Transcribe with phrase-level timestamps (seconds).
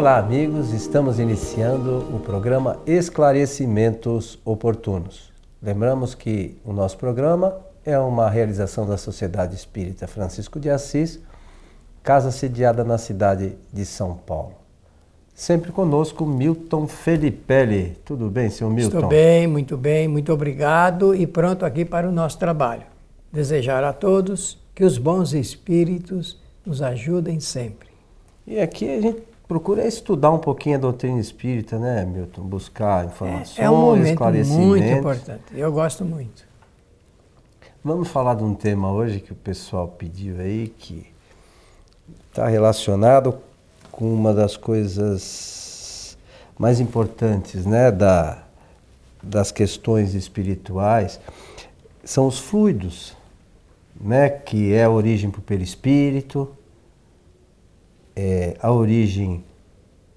[0.00, 0.72] Olá, amigos.
[0.72, 5.30] Estamos iniciando o programa Esclarecimentos Oportunos.
[5.62, 11.20] Lembramos que o nosso programa é uma realização da Sociedade Espírita Francisco de Assis,
[12.02, 14.54] casa sediada na cidade de São Paulo.
[15.34, 17.98] Sempre conosco, Milton Felipelli.
[18.02, 18.96] Tudo bem, senhor Milton?
[18.96, 22.84] Estou bem, muito bem, muito obrigado e pronto aqui para o nosso trabalho.
[23.30, 27.90] Desejar a todos que os bons espíritos nos ajudem sempre.
[28.46, 32.42] E aqui a gente procura estudar um pouquinho a doutrina espírita, né, Milton?
[32.42, 35.42] Buscar informações, é, é um momento muito importante.
[35.52, 36.44] Eu gosto muito.
[37.82, 41.04] Vamos falar de um tema hoje que o pessoal pediu aí, que
[42.28, 43.38] está relacionado
[43.90, 46.16] com uma das coisas
[46.56, 48.44] mais importantes, né, da,
[49.20, 51.18] das questões espirituais,
[52.04, 53.16] são os fluidos,
[54.00, 56.48] né, que é a origem para o perispírito,
[58.14, 59.44] é, a origem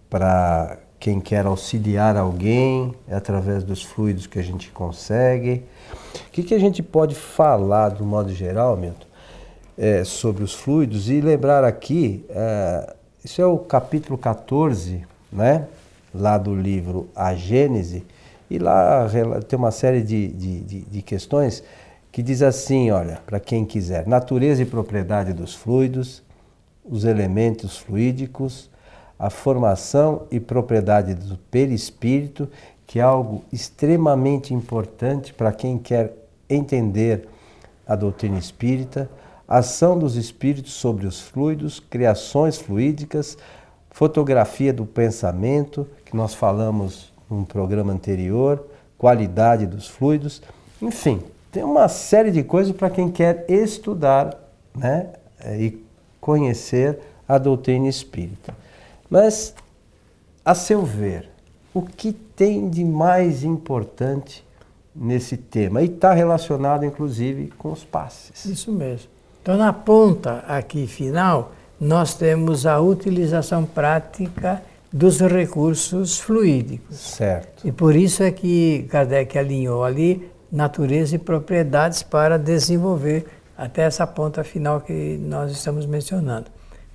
[0.09, 5.66] para quem quer auxiliar alguém, é através dos fluidos que a gente consegue.
[6.27, 9.05] O que, que a gente pode falar, do modo geral, Milton,
[9.77, 15.67] é, sobre os fluidos e lembrar aqui, é, isso é o capítulo 14, né,
[16.13, 18.05] lá do livro A Gênese,
[18.50, 19.09] e lá
[19.47, 21.63] tem uma série de, de, de, de questões
[22.11, 26.22] que diz assim, olha, para quem quiser, natureza e propriedade dos fluidos,
[26.84, 28.70] os elementos fluídicos,
[29.17, 32.50] a formação e propriedade do perispírito,
[32.86, 36.14] que é algo extremamente importante para quem quer
[36.50, 37.28] entender
[37.88, 39.09] a doutrina espírita,
[39.48, 43.38] ação dos espíritos sobre os fluidos, criações fluídicas,
[43.90, 48.66] fotografia do pensamento, que nós falamos num programa anterior,
[48.97, 50.42] qualidade dos fluidos,
[50.81, 54.38] enfim, tem uma série de coisas para quem quer estudar
[54.75, 55.09] né,
[55.58, 55.84] e
[56.23, 58.55] conhecer a doutrina espírita.
[59.09, 59.53] Mas,
[60.44, 61.29] a seu ver,
[61.73, 64.41] o que tem de mais importante
[64.95, 65.81] nesse tema?
[65.81, 68.45] E está relacionado, inclusive, com os passes.
[68.45, 69.09] Isso mesmo.
[69.41, 76.95] Então, na ponta aqui final, nós temos a utilização prática dos recursos fluídicos.
[76.95, 77.67] Certo.
[77.67, 83.25] E por isso é que Kardec alinhou ali natureza e propriedades para desenvolver
[83.58, 86.46] até essa ponta final que nós estamos mencionando.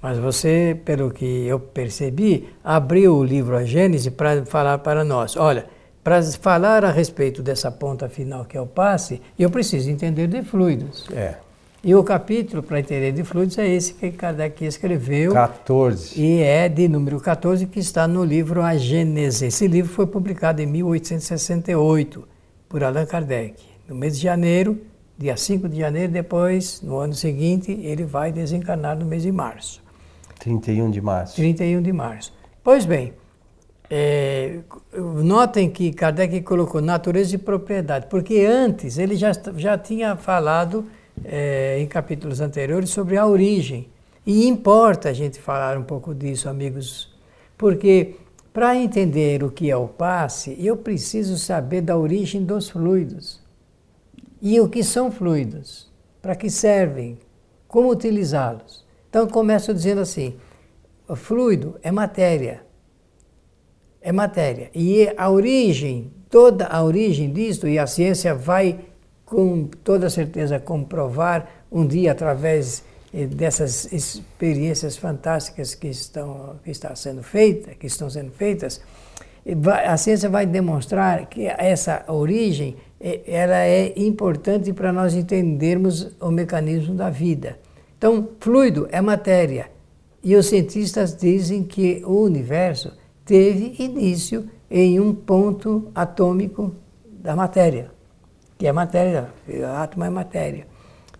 [0.01, 5.37] Mas você, pelo que eu percebi, abriu o livro A Gênese para falar para nós:
[5.37, 5.67] olha,
[6.05, 10.43] para falar a respeito dessa ponta final que é o passe, eu preciso entender de
[10.43, 11.09] fluidos.
[11.13, 11.35] É.
[11.83, 15.33] E o capítulo para entender de fluidos é esse que Kardec escreveu.
[15.33, 16.21] 14.
[16.21, 19.47] E é de número 14 que está no livro A Gênese.
[19.47, 22.27] Esse livro foi publicado em 1868
[22.69, 24.79] por Allan Kardec, no mês de janeiro
[25.19, 29.83] dia 5 de janeiro, depois, no ano seguinte, ele vai desencarnar no mês de março.
[30.39, 31.35] 31 de março.
[31.35, 32.33] 31 de março.
[32.63, 33.13] Pois bem,
[33.91, 34.61] é,
[34.95, 40.85] notem que Kardec colocou natureza e propriedade, porque antes ele já, já tinha falado
[41.25, 43.89] é, em capítulos anteriores sobre a origem.
[44.25, 47.13] E importa a gente falar um pouco disso, amigos,
[47.57, 48.15] porque
[48.53, 53.41] para entender o que é o passe, eu preciso saber da origem dos fluidos.
[54.41, 55.91] E o que são fluidos?
[56.23, 57.19] Para que servem?
[57.67, 58.87] Como utilizá-los?
[59.09, 60.37] Então começo dizendo assim:
[61.17, 62.63] fluido é matéria.
[64.01, 64.71] É matéria.
[64.75, 68.81] E a origem, toda a origem disto, e a ciência vai
[69.25, 72.83] com toda certeza comprovar um dia através
[73.13, 78.81] eh, dessas experiências fantásticas que estão que está sendo feita, que estão sendo feitas,
[79.85, 86.95] a ciência vai demonstrar que essa origem ela é importante para nós entendermos o mecanismo
[86.95, 87.59] da vida.
[87.97, 89.71] Então, fluido é matéria.
[90.23, 92.93] E os cientistas dizem que o universo
[93.25, 96.75] teve início em um ponto atômico
[97.07, 97.91] da matéria,
[98.57, 100.67] que é matéria, o átomo é matéria.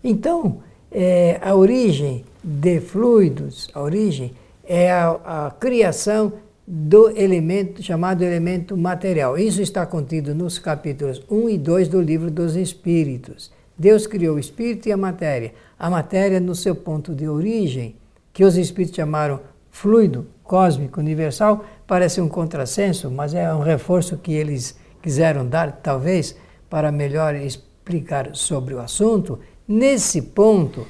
[0.03, 0.59] Então,
[0.91, 4.33] é, a origem de fluidos, a origem
[4.63, 6.33] é a, a criação
[6.71, 9.35] do elemento chamado elemento material.
[9.35, 13.51] Isso está contido nos capítulos 1 e 2 do livro dos Espíritos.
[13.75, 15.55] Deus criou o espírito e a matéria.
[15.79, 17.95] A matéria, no seu ponto de origem,
[18.31, 19.39] que os espíritos chamaram
[19.71, 26.35] fluido cósmico universal, parece um contrassenso, mas é um reforço que eles quiseram dar, talvez,
[26.69, 29.39] para melhor explicar sobre o assunto.
[29.67, 30.85] Nesse ponto,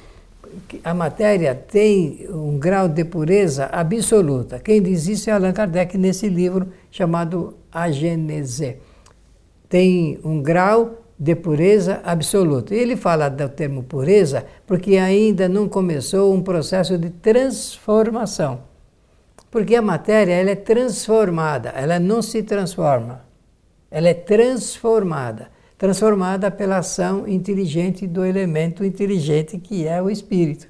[0.82, 4.58] a matéria tem um grau de pureza absoluta.
[4.58, 8.76] Quem diz isso é Allan Kardec nesse livro chamado A Gênese.
[9.68, 12.74] Tem um grau de pureza absoluta.
[12.74, 18.62] Ele fala do termo pureza porque ainda não começou um processo de transformação.
[19.50, 23.22] Porque a matéria ela é transformada, ela não se transforma.
[23.90, 25.48] Ela é transformada.
[25.80, 30.68] Transformada pela ação inteligente do elemento inteligente que é o espírito.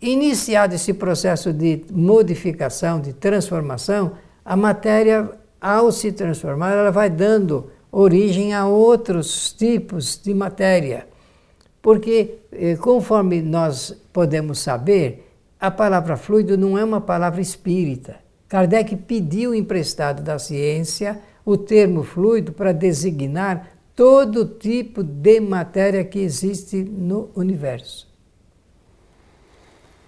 [0.00, 4.12] Iniciado esse processo de modificação, de transformação,
[4.44, 11.08] a matéria, ao se transformar, ela vai dando origem a outros tipos de matéria.
[11.82, 15.28] Porque, eh, conforme nós podemos saber,
[15.58, 18.14] a palavra fluido não é uma palavra espírita.
[18.48, 26.18] Kardec pediu emprestado da ciência o termo fluido para designar todo tipo de matéria que
[26.18, 28.06] existe no universo.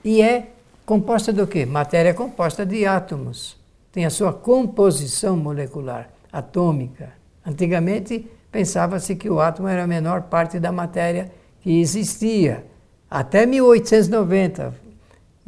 [0.05, 0.51] E é
[0.85, 1.65] composta do quê?
[1.65, 3.57] Matéria composta de átomos.
[3.91, 7.15] Tem a sua composição molecular, atômica.
[7.45, 11.33] Antigamente pensava-se que o átomo era a menor parte da matéria
[11.63, 12.67] que existia.
[13.11, 14.75] Até 1890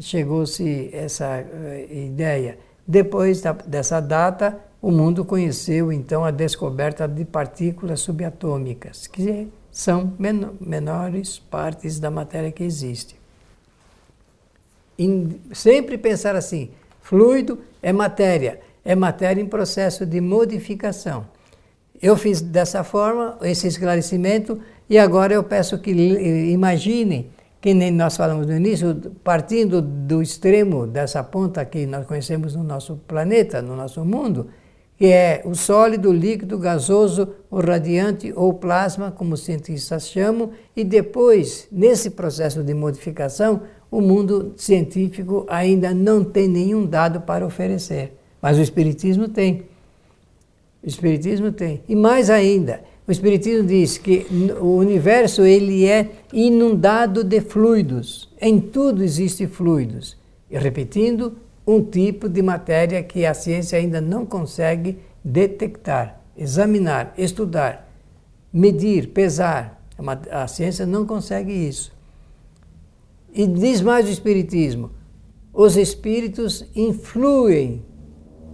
[0.00, 2.58] chegou-se essa uh, ideia.
[2.88, 10.50] Depois dessa data, o mundo conheceu então a descoberta de partículas subatômicas, que são men
[10.60, 13.14] menores partes da matéria que existe.
[14.98, 16.70] Em, sempre pensar assim:
[17.00, 21.26] fluido é matéria, é matéria em processo de modificação.
[22.02, 27.30] Eu fiz dessa forma esse esclarecimento e agora eu peço que imaginem
[27.60, 28.92] que nem nós falamos no início,
[29.22, 34.48] partindo do extremo dessa ponta que nós conhecemos no nosso planeta, no nosso mundo,
[35.02, 40.84] que é o sólido, líquido, gasoso, o radiante ou plasma, como os cientistas chamam, e
[40.84, 48.16] depois, nesse processo de modificação, o mundo científico ainda não tem nenhum dado para oferecer.
[48.40, 49.64] Mas o Espiritismo tem.
[50.80, 51.82] O Espiritismo tem.
[51.88, 54.24] E mais ainda, o Espiritismo diz que
[54.60, 58.28] o universo ele é inundado de fluidos.
[58.40, 60.16] Em tudo existe fluidos.
[60.48, 61.32] E repetindo,
[61.66, 67.88] um tipo de matéria que a ciência ainda não consegue detectar, examinar, estudar,
[68.52, 69.80] medir, pesar.
[70.30, 71.92] A ciência não consegue isso.
[73.32, 74.90] E diz mais o Espiritismo:
[75.52, 77.84] os espíritos influem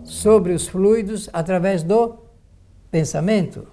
[0.04, 2.18] sobre os fluidos através do
[2.90, 3.66] pensamento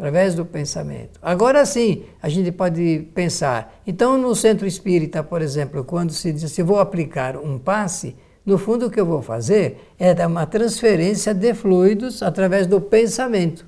[0.00, 1.20] através do pensamento.
[1.20, 3.82] Agora sim, a gente pode pensar.
[3.86, 8.58] Então, no centro espírita, por exemplo, quando se diz se vou aplicar um passe, no
[8.58, 13.66] fundo o que eu vou fazer é dar uma transferência de fluidos através do pensamento.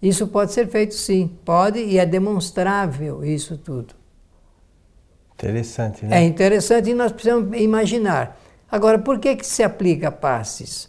[0.00, 3.94] Isso pode ser feito sim, pode e é demonstrável isso tudo.
[5.34, 6.22] Interessante, né?
[6.22, 8.38] É interessante e nós precisamos imaginar.
[8.70, 10.88] Agora, por que, que se aplica passes?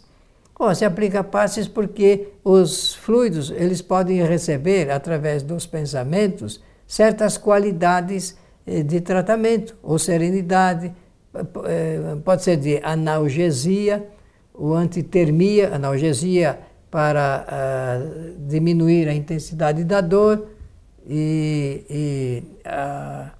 [0.58, 8.36] Bom, se aplica passes porque os fluidos eles podem receber através dos pensamentos certas qualidades
[8.64, 10.94] eh, de tratamento ou serenidade,
[12.24, 14.06] pode ser de analgesia
[14.52, 16.58] ou antitermia, analgesia
[16.90, 20.46] para uh, diminuir a intensidade da dor
[21.08, 23.30] e, e a,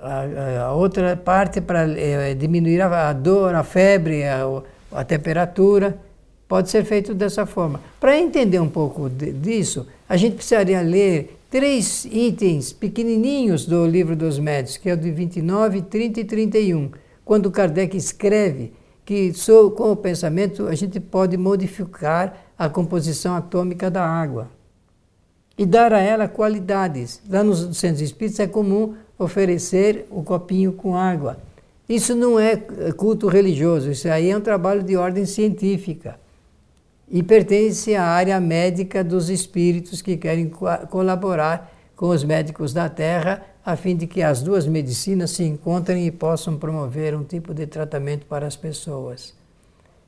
[0.00, 5.98] a, a, outra parte para eh, diminuir a, a, dor, a febre, a, temperatura
[6.48, 7.78] Pode ser feito dessa forma.
[8.00, 14.14] Para entender um pouco de, disso, a gente precisaria ler três itens pequenininhos do livro
[14.14, 16.90] dos médios, que é o de 29, 30 e 31,
[17.24, 18.72] quando Kardec escreve
[19.04, 19.32] que
[19.74, 24.50] com o pensamento a gente pode modificar a composição atômica da água
[25.56, 27.22] e dar a ela qualidades.
[27.28, 31.38] Lá nos centros espíritas é comum oferecer o copinho com água.
[31.88, 32.56] Isso não é
[32.96, 36.20] culto religioso, isso aí é um trabalho de ordem científica
[37.10, 42.88] e pertence à área médica dos espíritos que querem co colaborar com os médicos da
[42.88, 47.52] Terra, a fim de que as duas medicinas se encontrem e possam promover um tipo
[47.52, 49.34] de tratamento para as pessoas.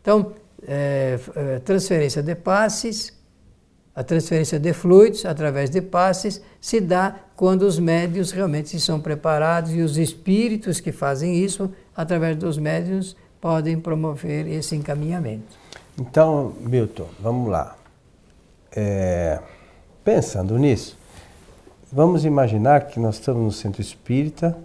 [0.00, 0.33] Então,
[0.66, 3.12] é, é, transferência de passes,
[3.95, 9.75] a transferência de fluidos através de passes se dá quando os médios realmente são preparados
[9.75, 15.59] e os espíritos que fazem isso, através dos médios, podem promover esse encaminhamento.
[15.99, 17.77] Então, Milton, vamos lá.
[18.75, 19.41] É,
[20.05, 20.97] pensando nisso,
[21.93, 24.57] vamos imaginar que nós estamos no centro espírita,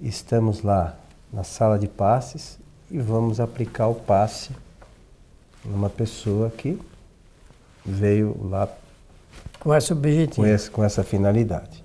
[0.00, 0.96] estamos lá
[1.32, 2.58] na sala de passes
[2.90, 4.52] e vamos aplicar o passe
[5.64, 6.80] numa pessoa que
[7.84, 8.68] veio lá
[9.58, 11.82] com esse objetivo, com, esse, com essa finalidade.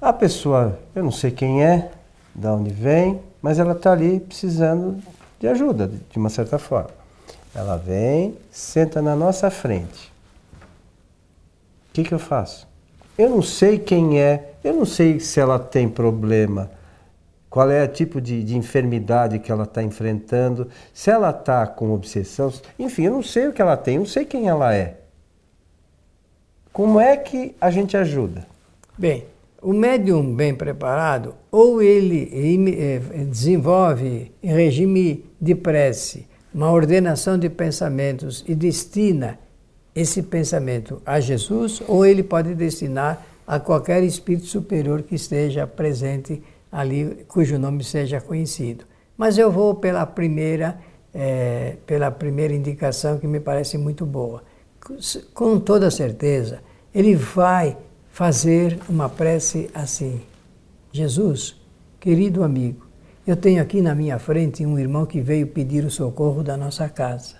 [0.00, 1.90] A pessoa, eu não sei quem é,
[2.34, 5.02] de onde vem, mas ela está ali precisando
[5.42, 6.90] de ajuda, de uma certa forma.
[7.52, 10.12] Ela vem, senta na nossa frente.
[11.90, 12.68] O que, que eu faço?
[13.18, 16.70] Eu não sei quem é, eu não sei se ela tem problema
[17.50, 21.92] qual é o tipo de, de enfermidade que ela está enfrentando, se ela está com
[21.92, 24.96] obsessão, enfim, eu não sei o que ela tem, eu não sei quem ela é.
[26.72, 28.46] Como é que a gente ajuda?
[28.96, 29.26] Bem,
[29.62, 37.48] o médium bem preparado, ou ele eh, desenvolve em regime de prece uma ordenação de
[37.48, 39.38] pensamentos e destina
[39.94, 46.42] esse pensamento a Jesus, ou ele pode destinar a qualquer espírito superior que esteja presente
[46.70, 48.84] ali, cujo nome seja conhecido.
[49.16, 50.78] Mas eu vou pela primeira,
[51.14, 54.42] é, pela primeira indicação que me parece muito boa.
[55.32, 56.60] Com toda certeza,
[56.94, 57.76] ele vai
[58.12, 60.20] fazer uma prece assim:
[60.92, 61.56] Jesus,
[61.98, 62.86] querido amigo,
[63.26, 66.88] eu tenho aqui na minha frente um irmão que veio pedir o socorro da nossa
[66.88, 67.36] casa.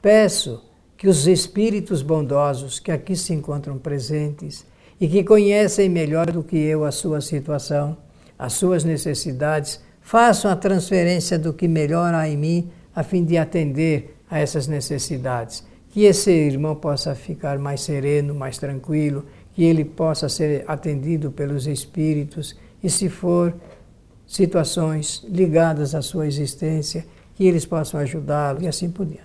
[0.00, 0.64] Peço
[0.96, 4.64] que os espíritos bondosos que aqui se encontram presentes
[5.00, 7.96] e que conhecem melhor do que eu a sua situação,
[8.38, 13.36] as suas necessidades, façam a transferência do que melhor há em mim a fim de
[13.38, 15.64] atender a essas necessidades.
[15.88, 21.66] Que esse irmão possa ficar mais sereno, mais tranquilo, que ele possa ser atendido pelos
[21.66, 23.54] espíritos e, se for
[24.26, 27.04] situações ligadas à sua existência,
[27.34, 29.24] que eles possam ajudá-lo e assim por diante.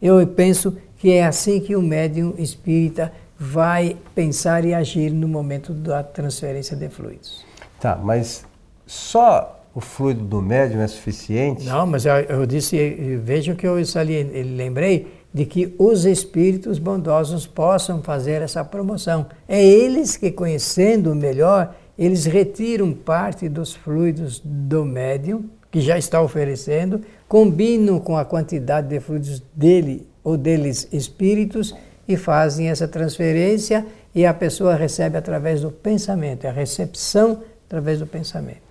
[0.00, 5.72] Eu penso que é assim que o médium espírita vai pensar e agir no momento
[5.72, 7.44] da transferência de fluidos.
[7.80, 8.44] Tá, mas
[8.86, 11.64] só o fluido do médium é suficiente?
[11.64, 12.76] Não, mas eu, eu disse,
[13.22, 19.26] vejam que eu sali, lembrei de que os espíritos bondosos possam fazer essa promoção.
[19.46, 26.22] É eles que, conhecendo melhor, eles retiram parte dos fluidos do médium, que já está
[26.22, 31.74] oferecendo, combinam com a quantidade de fluidos dele ou deles espíritos
[32.06, 37.98] e fazem essa transferência e a pessoa recebe através do pensamento, é a recepção através
[37.98, 38.62] do pensamento.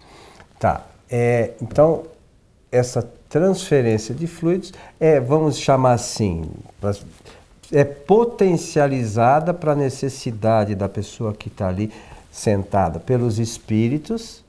[0.60, 0.86] Tá.
[1.10, 2.04] É, então,
[2.72, 6.46] essa transferência de fluidos é, vamos chamar assim,
[7.72, 11.92] é potencializada para a necessidade da pessoa que está ali
[12.32, 14.46] sentada pelos espíritos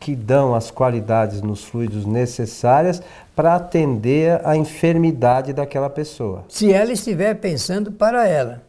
[0.00, 3.02] que dão as qualidades nos fluidos necessárias
[3.36, 6.44] para atender a enfermidade daquela pessoa.
[6.48, 8.62] Se ela estiver pensando para ela.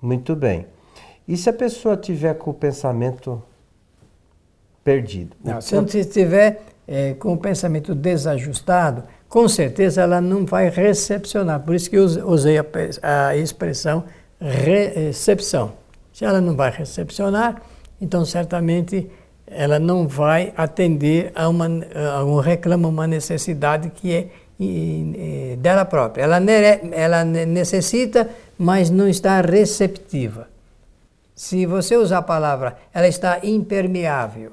[0.00, 0.66] Muito bem.
[1.26, 3.42] E se a pessoa tiver com o pensamento
[4.84, 5.36] perdido?
[5.44, 11.60] Não, se ela estiver é, com o pensamento desajustado, com certeza ela não vai recepcionar.
[11.60, 12.64] Por isso que eu usei a,
[13.28, 14.04] a expressão
[14.40, 15.72] recepção.
[16.12, 17.60] Se ela não vai recepcionar,
[18.00, 19.08] então certamente
[19.46, 26.22] ela não vai atender a, uma, a um reclamo, uma necessidade que é dela própria.
[26.24, 26.40] Ela,
[26.92, 28.28] ela necessita,
[28.58, 30.48] mas não está receptiva.
[31.34, 34.52] Se você usar a palavra, ela está impermeável,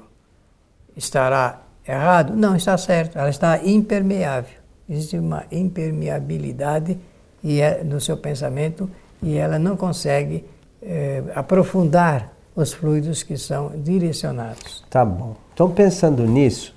[0.96, 2.34] estará errado?
[2.34, 4.56] Não, está certo, ela está impermeável.
[4.88, 6.98] Existe uma impermeabilidade
[7.42, 8.88] e é, no seu pensamento
[9.22, 10.44] e ela não consegue
[10.82, 14.84] é, aprofundar os fluidos que são direcionados.
[14.88, 15.36] Tá bom.
[15.52, 16.74] Então, pensando nisso,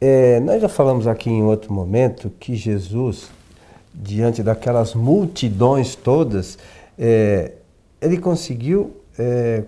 [0.00, 3.28] é, nós já falamos aqui em outro momento que Jesus,
[3.94, 6.58] diante daquelas multidões todas,
[6.98, 7.52] é,
[8.00, 9.62] ele conseguiu, é,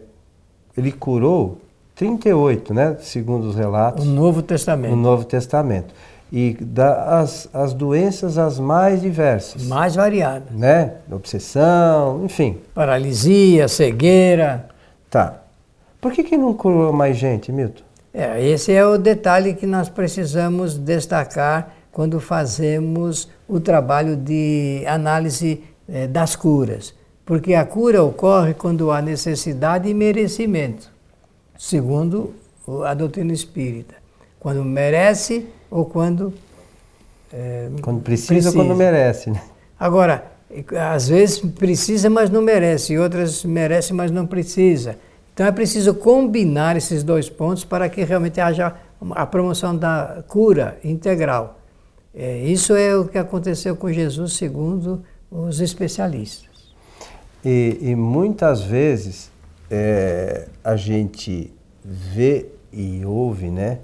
[0.76, 1.60] ele curou
[1.94, 4.04] 38, né, segundo os relatos.
[4.04, 4.92] O Novo Testamento.
[4.92, 5.94] O Novo Testamento.
[6.32, 9.64] E da, as, as doenças as mais diversas.
[9.66, 10.50] Mais variadas.
[10.50, 10.94] Né?
[11.10, 12.58] Obsessão, enfim.
[12.74, 14.68] Paralisia, cegueira.
[15.08, 15.42] Tá.
[16.00, 17.82] Por que, que não curou mais gente, Milton?
[18.12, 25.62] É, esse é o detalhe que nós precisamos destacar quando fazemos o trabalho de análise
[25.88, 26.94] é, das curas.
[27.24, 30.90] Porque a cura ocorre quando há necessidade e merecimento,
[31.58, 32.34] segundo
[32.84, 33.94] a doutrina espírita.
[34.38, 36.32] Quando merece ou quando.
[37.32, 39.30] É, quando precisa, precisa ou quando merece.
[39.30, 39.42] Né?
[39.78, 40.32] Agora,
[40.92, 44.96] às vezes precisa, mas não merece, e outras merece, mas não precisa.
[45.32, 48.74] Então é preciso combinar esses dois pontos para que realmente haja
[49.10, 51.58] a promoção da cura integral.
[52.14, 56.72] É, isso é o que aconteceu com Jesus, segundo os especialistas.
[57.44, 59.30] E, e muitas vezes
[59.70, 61.52] é, a gente
[61.84, 63.78] vê e ouve, né,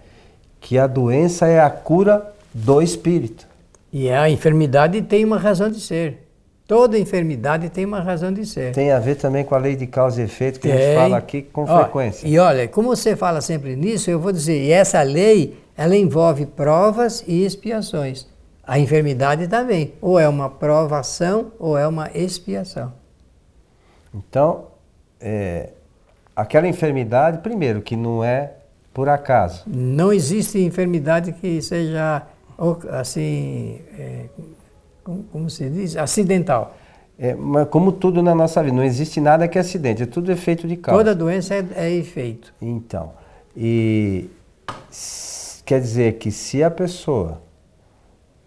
[0.60, 3.46] que a doença é a cura do espírito.
[3.92, 6.26] E a enfermidade tem uma razão de ser.
[6.66, 8.72] Toda enfermidade tem uma razão de ser.
[8.72, 10.76] Tem a ver também com a lei de causa e efeito que tem.
[10.76, 12.28] a gente fala aqui com Ó, frequência.
[12.28, 16.46] E olha, como você fala sempre nisso, eu vou dizer, e essa lei, ela envolve
[16.46, 18.28] provas e expiações.
[18.64, 22.92] A enfermidade também, ou é uma provação ou é uma expiação.
[24.14, 24.69] Então,
[25.20, 25.70] é,
[26.34, 28.52] aquela enfermidade, primeiro, que não é
[28.92, 29.64] por acaso.
[29.66, 32.26] Não existe enfermidade que seja
[32.90, 34.26] assim, é,
[35.30, 36.76] como, se diz, acidental.
[37.18, 40.32] É, mas como tudo na nossa vida, não existe nada que é acidente, é tudo
[40.32, 40.98] efeito de causa.
[40.98, 42.54] Toda doença é, é efeito.
[42.60, 43.12] Então,
[43.54, 44.30] e
[45.66, 47.42] quer dizer que se a pessoa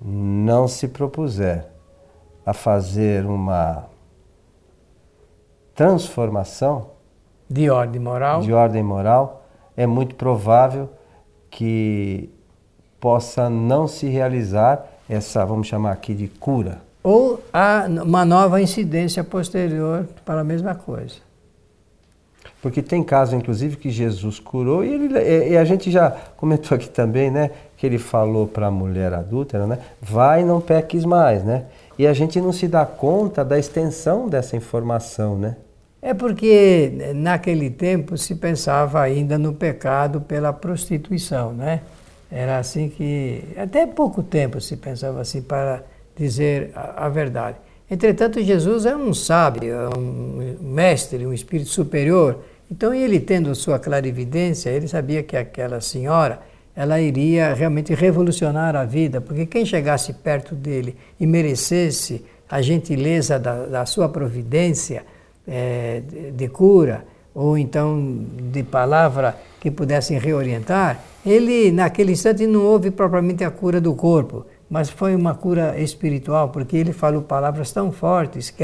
[0.04, 1.68] não se propuser
[2.46, 3.86] a fazer uma
[5.76, 6.88] transformação
[7.50, 10.90] de ordem moral, de ordem moral, é muito provável
[11.50, 12.30] que
[13.00, 16.82] possa não se realizar essa, vamos chamar aqui de cura.
[17.04, 21.16] Ou há uma nova incidência posterior para a mesma coisa.
[22.62, 26.90] Porque tem casos, inclusive, que Jesus curou, e, ele, e a gente já comentou aqui
[26.90, 27.52] também, né?
[27.76, 29.80] Que ele falou para a mulher adúltera, né?
[30.02, 31.66] Vai e não peques mais, né?
[31.98, 35.58] E a gente não se dá conta da extensão dessa informação, né?
[36.02, 41.82] É porque naquele tempo se pensava ainda no pecado pela prostituição, né?
[42.30, 45.84] Era assim que, até pouco tempo se pensava assim para
[46.16, 47.58] dizer a, a verdade.
[47.90, 52.40] Entretanto, Jesus é um sábio, é um mestre, um espírito superior.
[52.72, 56.40] Então, ele tendo sua clarividência, ele sabia que aquela senhora,
[56.76, 63.40] ela iria realmente revolucionar a vida, porque quem chegasse perto dele e merecesse a gentileza
[63.40, 65.04] da, da sua providência
[65.48, 66.02] é,
[66.34, 73.44] de, cura, ou então de palavra que pudessem reorientar, ele naquele instante não houve propriamente
[73.44, 78.50] a cura do corpo, mas foi uma cura espiritual, porque ele falou palavras tão fortes
[78.50, 78.64] que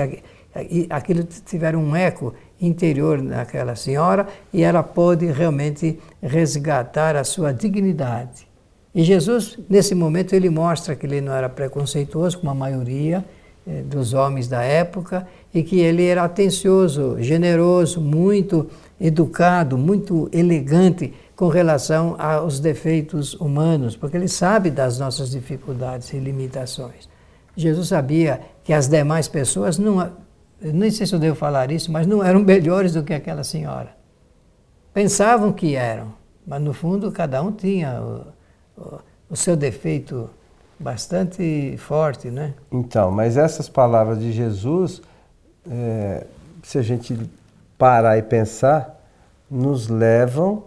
[0.89, 8.47] aquilo tiveram um eco interior naquela senhora e ela pôde realmente resgatar a sua dignidade.
[8.93, 13.23] E Jesus, nesse momento, ele mostra que ele não era preconceituoso como a maioria
[13.67, 18.67] eh, dos homens da época e que ele era atencioso, generoso, muito
[18.99, 26.17] educado, muito elegante com relação aos defeitos humanos, porque ele sabe das nossas dificuldades e
[26.17, 27.07] limitações.
[27.55, 30.11] Jesus sabia que as demais pessoas não,
[30.61, 33.95] nem sei se eu devo falar isso, mas não eram melhores do que aquela senhora.
[34.93, 36.13] Pensavam que eram,
[36.45, 40.29] mas no fundo cada um tinha o, o, o seu defeito
[40.79, 42.53] bastante forte, né?
[42.71, 45.01] Então, mas essas palavras de Jesus,
[45.69, 46.25] é,
[46.63, 47.17] se a gente
[47.77, 48.99] parar e pensar,
[49.49, 50.63] nos levam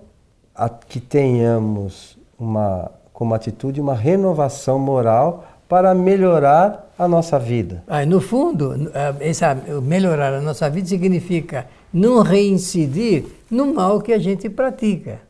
[0.55, 7.83] a que tenhamos uma, como atitude uma renovação moral para melhorar a nossa vida.
[7.89, 14.19] Ah, no fundo, essa, melhorar a nossa vida significa não reincidir no mal que a
[14.19, 15.21] gente pratica.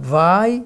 [0.00, 0.62] Vai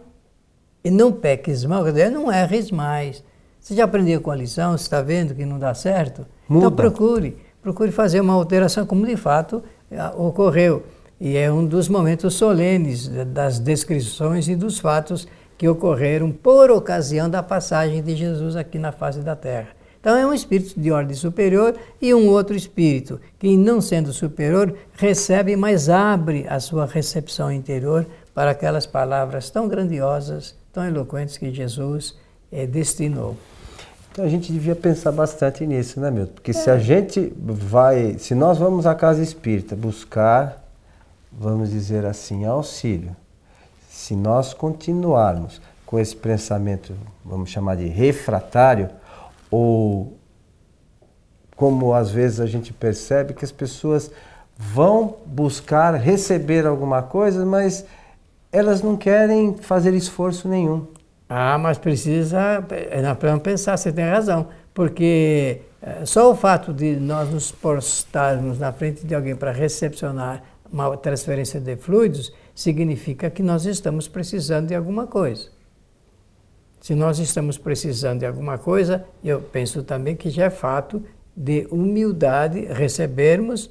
[0.85, 3.25] e não peques mal, não erres mais.
[3.59, 6.27] Você já aprendeu com a lição, você está vendo que não dá certo?
[6.47, 6.67] Muda.
[6.67, 10.83] Então procure, procure fazer uma alteração como de fato ah, ocorreu.
[11.19, 17.29] E é um dos momentos solenes das descrições e dos fatos que ocorreram por ocasião
[17.29, 19.69] da passagem de Jesus aqui na face da terra.
[20.01, 24.75] Então é um espírito de ordem superior e um outro espírito que, não sendo superior,
[24.93, 31.51] recebe, mas abre a sua recepção interior para aquelas palavras tão grandiosas, tão eloquentes que
[31.51, 32.19] Jesus
[32.53, 33.37] eh, destinou.
[34.13, 36.35] Então a gente devia pensar bastante nisso, né, Milton?
[36.35, 36.55] Porque é.
[36.55, 40.65] se a gente vai, se nós vamos à casa espírita buscar
[41.39, 43.15] vamos dizer assim, auxílio.
[43.95, 46.93] Se nós continuarmos com esse pensamento,
[47.25, 48.91] vamos chamar de refratário,
[49.49, 50.19] ou
[51.55, 54.11] como às vezes a gente percebe que as pessoas
[54.59, 57.87] vão buscar receber alguma coisa, mas
[58.51, 60.89] elas não querem fazer esforço nenhum.
[61.29, 62.65] Ah, mas precisa,
[63.31, 68.73] não pensar, você tem razão, porque eh, só o fato de nós nos postarmos na
[68.73, 74.75] frente de alguém para recepcionar uma transferência de fluidos, significa que nós estamos precisando de
[74.75, 75.49] alguma coisa.
[76.81, 81.03] Se nós estamos precisando de alguma coisa, eu penso também que já é fato
[81.37, 83.71] de humildade recebermos,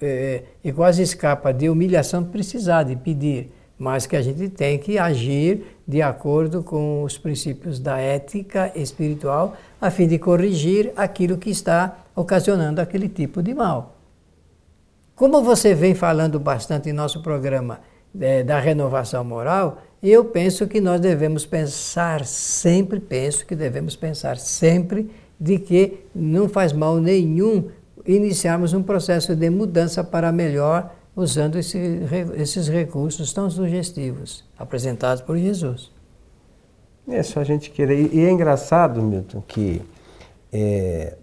[0.00, 4.98] eh, e quase escapa de humilhação precisar, de pedir, mas que a gente tem que
[4.98, 11.50] agir de acordo com os princípios da ética espiritual, a fim de corrigir aquilo que
[11.50, 13.96] está ocasionando aquele tipo de mal.
[15.16, 17.80] Como você vem falando bastante em nosso programa
[18.18, 24.38] é, da renovação moral, eu penso que nós devemos pensar sempre, penso que devemos pensar
[24.38, 27.68] sempre de que não faz mal nenhum
[28.06, 31.78] iniciarmos um processo de mudança para melhor usando esse,
[32.36, 35.90] esses recursos tão sugestivos apresentados por Jesus.
[37.08, 38.14] É só a gente querer.
[38.14, 39.82] E é engraçado, Milton, que
[40.52, 41.16] é,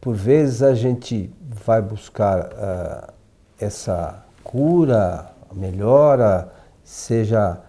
[0.00, 1.30] por vezes a gente
[1.64, 3.12] vai buscar uh,
[3.58, 7.60] essa cura, melhora, seja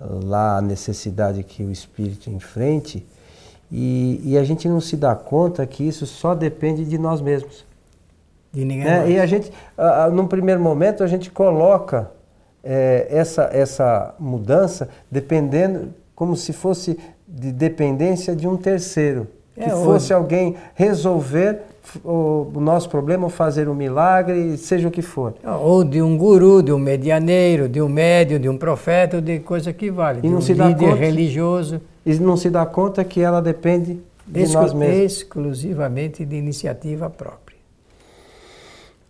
[0.00, 3.06] lá a necessidade que o espírito enfrente
[3.70, 7.64] e, e a gente não se dá conta que isso só depende de nós mesmos.
[8.52, 8.98] De ninguém né?
[8.98, 9.10] mais.
[9.10, 12.10] E a gente, a, a, num primeiro momento, a gente coloca
[12.64, 16.98] é, essa, essa mudança dependendo, como se fosse
[17.28, 19.28] de dependência de um terceiro.
[19.56, 21.58] É, que ou- fosse alguém resolver
[22.04, 25.34] o, o nosso problema, ou fazer um milagre, seja o que for.
[25.62, 29.40] Ou de um guru, de um medianeiro, de um médium, de um profeta, ou de
[29.40, 30.18] coisa que vale.
[30.18, 30.96] E de não um se dá líder conta.
[30.96, 31.80] religioso.
[32.06, 35.12] E não se dá conta que ela depende de exclu- nós mesmos.
[35.18, 37.58] exclusivamente de iniciativa própria.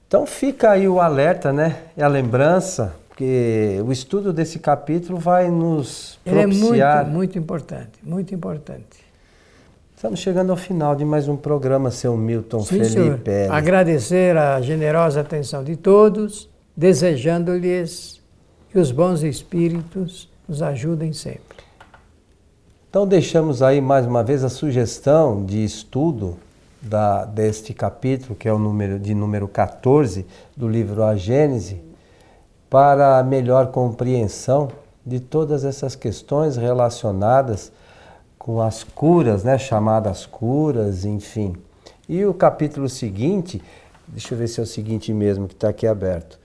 [0.09, 1.77] Então fica aí o alerta, né?
[1.97, 7.05] E a lembrança, porque o estudo desse capítulo vai nos Ele é propiciar.
[7.05, 9.10] muito, muito importante, muito importante.
[10.01, 13.19] Estamos chegando ao final de mais um programa, seu Milton Sim, senhor.
[13.19, 13.31] Felipe.
[13.31, 13.53] L.
[13.53, 18.19] Agradecer a generosa atenção de todos, desejando-lhes
[18.71, 21.59] que os bons espíritos nos ajudem sempre.
[22.89, 26.39] Então deixamos aí mais uma vez a sugestão de estudo
[26.81, 30.25] da, deste capítulo, que é o número de número 14
[30.57, 31.79] do livro A Gênese,
[32.71, 34.71] para a melhor compreensão
[35.05, 37.71] de todas essas questões relacionadas
[38.41, 41.55] com as curas, né, chamadas curas, enfim.
[42.09, 43.63] E o capítulo seguinte,
[44.09, 46.41] deixa eu ver se é o seguinte mesmo que está aqui aberto.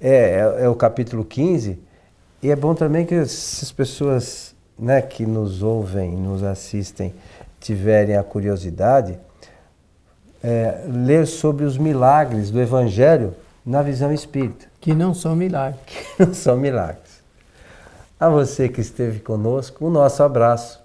[0.00, 1.78] É, é, é o capítulo 15,
[2.42, 7.14] e é bom também que se as pessoas né, que nos ouvem, nos assistem,
[7.60, 9.16] tiverem a curiosidade,
[10.42, 15.80] é, ler sobre os milagres do Evangelho na visão espírita, Que não são milagres.
[15.86, 17.22] que não são milagres.
[18.18, 20.79] A você que esteve conosco, o nosso abraço